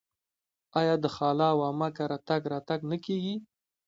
آیا 0.79 0.95
د 1.03 1.05
خاله 1.15 1.47
او 1.53 1.59
عمه 1.67 1.89
کره 1.97 2.17
تګ 2.27 2.41
راتګ 2.51 2.79
نه 2.91 2.97
کیږي؟ 3.05 3.35